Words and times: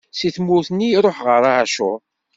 Si 0.17 0.29
tmurt 0.35 0.69
nni, 0.73 0.87
iṛuḥ 0.91 1.17
ɣer 1.27 1.43
Acur. 1.61 1.99